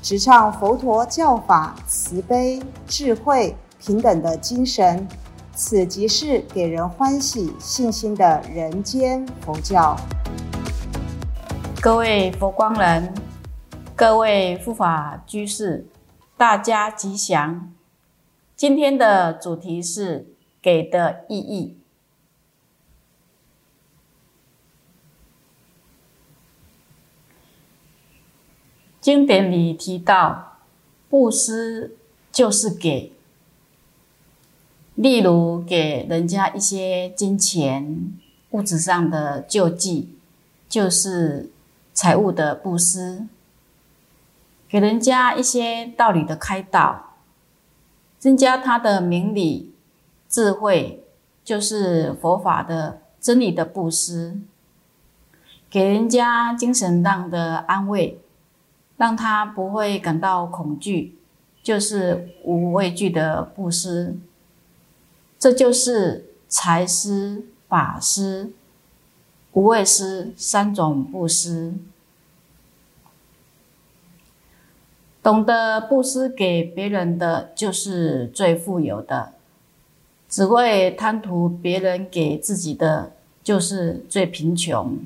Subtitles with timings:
[0.00, 5.06] 直唱佛陀教法慈悲、智慧、平等的精神，
[5.54, 9.96] 此即是给人欢喜、信心的人间佛教。
[11.80, 13.12] 各位佛光人，
[13.96, 15.86] 各位护法居士，
[16.36, 17.72] 大家吉祥。
[18.56, 20.28] 今天的主题是
[20.62, 21.77] 给的意义。
[29.08, 30.58] 经典里提到，
[31.08, 31.96] 布施
[32.30, 33.10] 就是给，
[34.96, 38.12] 例如给人家一些金钱、
[38.50, 40.14] 物质上的救济，
[40.68, 41.48] 就是
[41.94, 43.26] 财物的布施；
[44.68, 47.14] 给人家一些道理的开导，
[48.18, 49.72] 增加他的明理、
[50.28, 51.02] 智慧，
[51.42, 54.34] 就是佛法的真理的布施；
[55.70, 58.20] 给人家精神上的安慰。
[58.98, 61.16] 让他不会感到恐惧，
[61.62, 64.18] 就是无畏惧的布施。
[65.38, 68.50] 这就是财施、法施、
[69.52, 71.74] 无畏施三种布施。
[75.22, 79.34] 懂得布施给别人的，就是最富有的；
[80.28, 83.12] 只会贪图别人给自己的，
[83.44, 84.98] 就是最贫穷。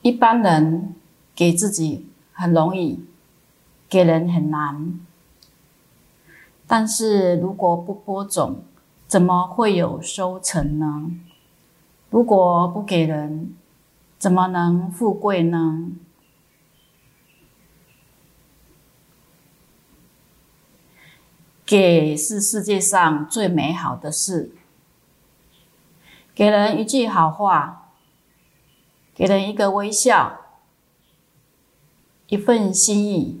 [0.00, 0.94] 一般人。
[1.36, 3.04] 给自己很容易，
[3.90, 4.98] 给人很难。
[6.66, 8.62] 但是如果不播种，
[9.06, 11.12] 怎么会有收成呢？
[12.08, 13.54] 如果不给人，
[14.18, 15.90] 怎么能富贵呢？
[21.66, 24.52] 给是世界上最美好的事。
[26.34, 27.90] 给人一句好话，
[29.14, 30.45] 给人一个微笑。
[32.28, 33.40] 一份心意，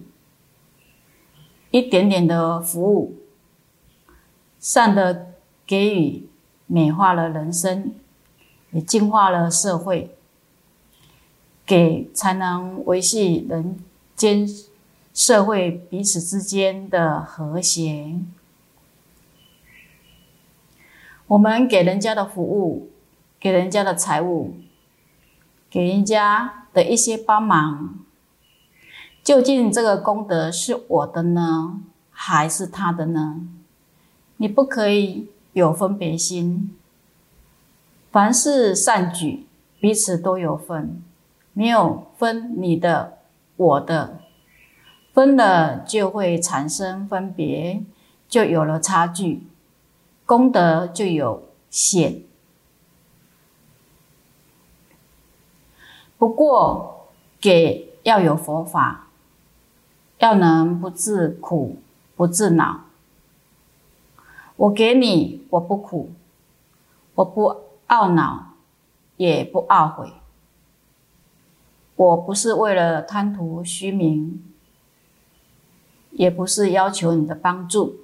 [1.70, 3.16] 一点点的服务，
[4.60, 5.32] 善的
[5.66, 6.28] 给予，
[6.66, 7.94] 美化了人生，
[8.70, 10.12] 也净化了社会。
[11.66, 13.76] 给才能维系人
[14.14, 14.48] 间
[15.12, 18.20] 社会彼此之间的和谐。
[21.26, 22.88] 我们给人家的服务，
[23.40, 24.54] 给人家的财物，
[25.68, 28.05] 给人家的一些帮忙。
[29.26, 31.80] 究竟这个功德是我的呢，
[32.12, 33.40] 还是他的呢？
[34.36, 36.78] 你不可以有分别心。
[38.12, 39.44] 凡是善举，
[39.80, 41.02] 彼此都有份，
[41.54, 43.18] 没有分你的、
[43.56, 44.20] 我的，
[45.12, 47.82] 分了就会产生分别，
[48.28, 49.42] 就有了差距，
[50.24, 52.22] 功德就有限。
[56.16, 57.08] 不过
[57.40, 59.02] 给要有佛法。
[60.18, 61.76] 要能不自苦
[62.16, 62.84] 不自恼，
[64.56, 66.12] 我给你，我不苦，
[67.14, 67.54] 我不
[67.88, 68.54] 懊恼，
[69.16, 70.12] 也不懊悔。
[71.96, 74.42] 我不是为了贪图虚名，
[76.10, 77.96] 也不是要求你的帮助，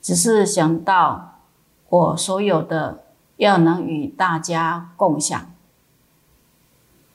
[0.00, 1.40] 只是想到
[1.88, 3.04] 我所有的
[3.36, 5.52] 要能与大家共享，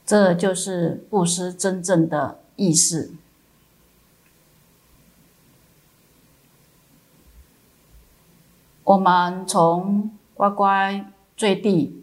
[0.04, 3.14] 这就是布施真正的意思。
[8.84, 11.04] 我们从乖乖
[11.36, 12.02] 坠地，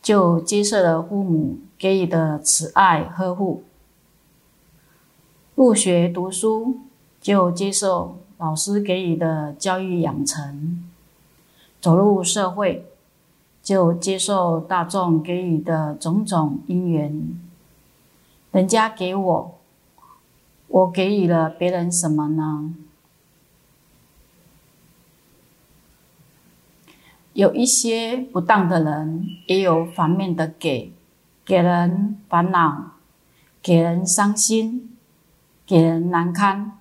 [0.00, 3.62] 就接受了父母给予的慈爱呵护；
[5.54, 6.78] 入学读书，
[7.20, 10.78] 就接受老师给予的教育养成；
[11.80, 12.86] 走入社会，
[13.62, 17.38] 就接受大众给予的种种因缘。
[18.52, 19.54] 人家给我，
[20.68, 22.74] 我给予了别人什么呢？
[27.40, 30.92] 有一些不当的人，也有反面的给，
[31.42, 32.96] 给人烦恼，
[33.62, 34.94] 给人伤心，
[35.66, 36.78] 给人难堪，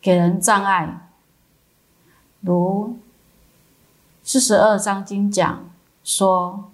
[0.00, 1.10] 给人障碍。
[2.40, 2.96] 如
[4.22, 5.68] 四十二章经讲
[6.02, 6.70] 说：“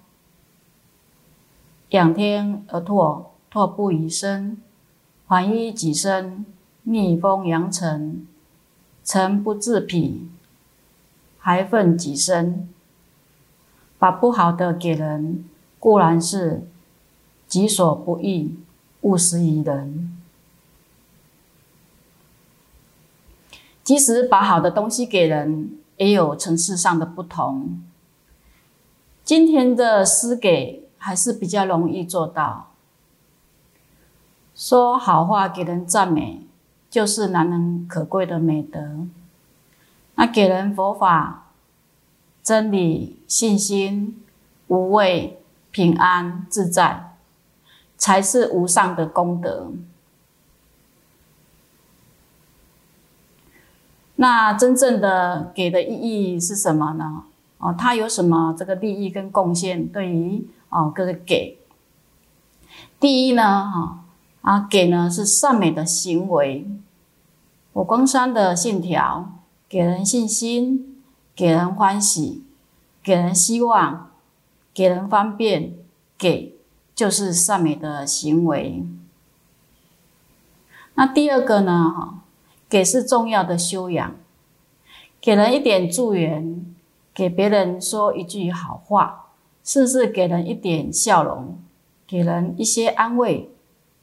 [1.91, 4.61] 仰天而唾，拓步以身，
[5.27, 6.45] 缓衣己身，
[6.83, 8.25] 逆风扬尘，
[9.03, 10.29] 尘不自匹，
[11.43, 12.69] 还愤己身。
[13.99, 15.45] 把不好的给人，
[15.77, 16.65] 固然是
[17.47, 18.57] 己所不欲，
[19.01, 20.17] 勿施于人。
[23.83, 27.81] 即使把好的东西给人，也有层次上的不同。
[29.23, 32.71] 今天的施给还是比较容易做到。
[34.55, 36.45] 说好话给人赞美，
[36.89, 39.07] 就是难能可贵的美德。
[40.15, 41.47] 那给人佛法、
[42.41, 44.23] 真理、信心、
[44.67, 45.39] 无畏、
[45.71, 47.15] 平安、自在，
[47.97, 49.71] 才是无上的功德。
[54.15, 57.23] 那真正的给的意义是什么呢？
[57.57, 59.87] 哦，它有什么这个利益跟贡献？
[59.87, 61.59] 对于哦，各个给，
[62.99, 63.99] 第一呢，哈。
[64.41, 66.67] 啊，给呢是善美的行为。
[67.71, 69.31] 我光山的信条，
[69.73, 71.01] 给人信心，
[71.35, 72.43] 给人欢喜，
[73.01, 74.11] 给人希望，
[74.71, 75.73] 给人方便，
[76.15, 76.55] 给
[76.93, 78.83] 就是善美的行为。
[80.93, 82.19] 那第二个呢？
[82.69, 84.15] 给是重要的修养。
[85.19, 86.63] 给人一点助缘，
[87.11, 89.29] 给别人说一句好话，
[89.63, 91.57] 甚至给人一点笑容，
[92.05, 93.49] 给人一些安慰。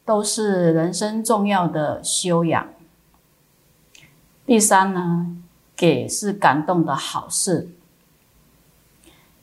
[0.04, 2.66] 都是人生重要的修养。
[4.44, 5.36] 第三呢，
[5.80, 7.70] 给是感动的好事，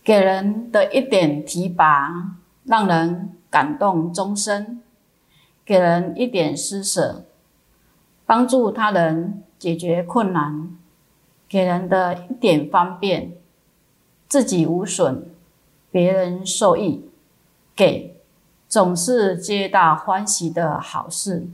[0.04, 4.78] 给人的一点提拔，让人感动终身；
[5.66, 7.25] 给人一点施舍，
[8.28, 10.78] 帮助他人解决困难；
[11.50, 13.31] 给人的一点方便，
[14.30, 15.24] 自己无损，
[15.90, 17.10] 别人受益。
[17.75, 18.13] 给。
[18.69, 21.48] 总是皆大欢喜的好事。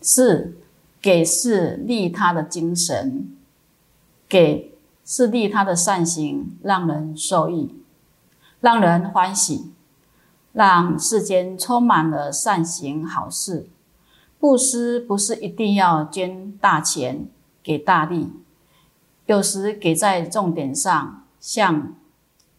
[0.00, 0.58] 四，
[1.00, 3.36] 给是利他的精神，
[4.28, 4.74] 给
[5.04, 7.74] 是利他的善行，让人受益，
[8.60, 9.72] 让人欢喜，
[10.52, 13.68] 让世间充满了善行好事。
[14.38, 17.26] 布施不是一定要捐大钱
[17.62, 18.30] 给大利，
[19.26, 21.94] 有时给在重点上，像。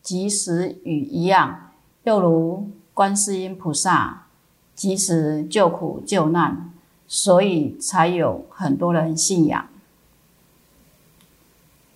[0.02, 1.72] 及时雨一样，
[2.04, 4.28] 又如观世音菩萨
[4.74, 6.69] 及时救苦救难，
[7.12, 9.68] 所以才有很多人信仰。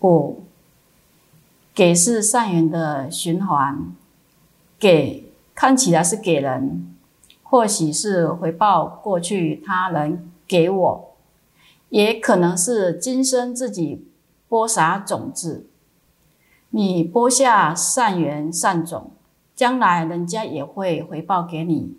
[0.02, 0.44] 五，
[1.76, 3.96] 给是善缘的循环，
[4.80, 6.94] 给看起来是给人，
[7.44, 11.14] 或许是回报过去他人给我，
[11.90, 14.08] 也可能是今生自己
[14.50, 15.68] 播撒种子。
[16.72, 19.12] 你播下善缘善种，
[19.56, 21.96] 将来人家也会回报给你。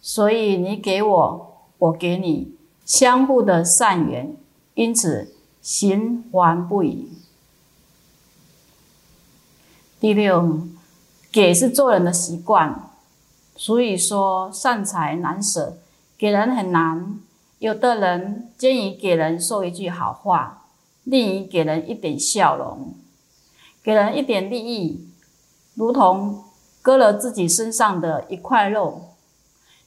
[0.00, 1.53] 所以你给我，
[1.84, 2.54] 我给你，
[2.86, 4.34] 相互的善缘，
[4.74, 7.10] 因此循环不已。
[10.00, 10.60] 第六，
[11.30, 12.90] 给是做人的习惯，
[13.54, 15.76] 所以说善财难舍，
[16.16, 17.18] 给人很难。
[17.58, 20.68] 有的人建议给人说一句好话，
[21.04, 22.94] 另一给人一点笑容。
[23.82, 25.06] 给人一点利益，
[25.74, 26.44] 如同
[26.80, 29.10] 割了自己身上的一块肉。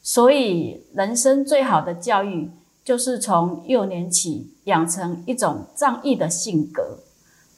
[0.10, 2.50] 所以，人生最好的教育，
[2.82, 7.00] 就是从幼年起养成一种仗义的性格，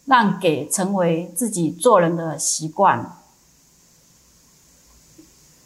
[0.05, 3.17] 让给成为自己做人的习惯。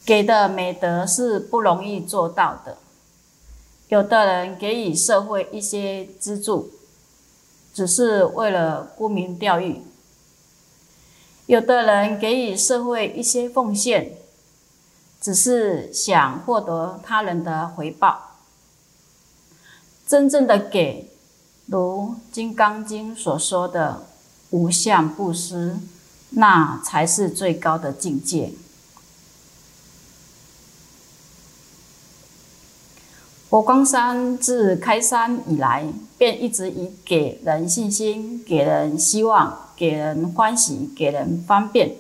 [0.04, 2.78] 给的美德是不容易做到的。
[3.88, 6.70] 有的人给予社会一些资助，
[7.74, 9.80] 只是为了沽名钓誉。
[11.46, 14.18] 有的人给予社会一些奉献，
[15.24, 18.36] 只是想获得他人的回报。
[20.06, 21.10] 真正的给，
[21.66, 24.06] 如《金刚经》所说的
[24.50, 25.78] 无相布施，
[26.32, 28.52] 那才是最高的境界。
[33.50, 35.88] 佛光山自开山以来，
[36.18, 39.60] 便一直以给人信心、给人希望。
[39.76, 41.96] 给人欢喜，给人方便，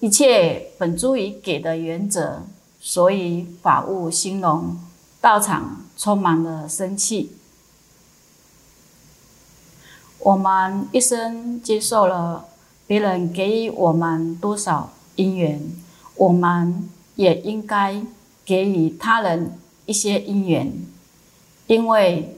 [0.00, 2.42] 一切本诸于给的原则，
[2.86, 4.76] 所以法物兴隆，
[5.18, 7.32] 道场充满了生气。
[10.18, 12.44] 我们一生接受了
[12.86, 15.62] 别人给予我们多少因缘，
[16.16, 16.86] 我们
[17.16, 18.02] 也应该
[18.44, 20.70] 给予他人一些因缘，
[21.66, 22.36] 因为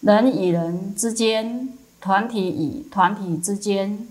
[0.00, 1.68] 人与人之间，
[2.00, 4.08] 团体与团体之间。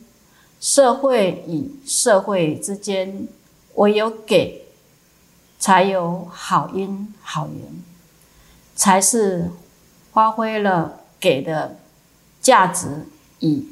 [0.60, 3.28] 社会与社会之间，
[3.74, 4.64] 唯有给
[5.62, 7.84] 才有好因好缘，
[8.76, 9.52] 才是
[10.12, 11.78] 发挥了给的
[12.42, 13.06] 价值
[13.42, 13.64] 与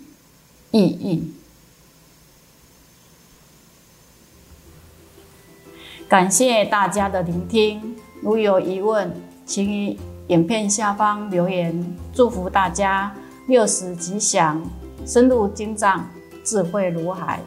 [0.70, 1.34] 意义。
[6.08, 9.12] 感谢大家的聆听，如有疑问，
[9.48, 11.98] 请于影片下方留言。
[12.14, 13.16] 祝福大家
[13.48, 14.64] 六十吉祥，
[15.08, 16.08] 深入经藏，
[16.44, 17.40] 智慧如海。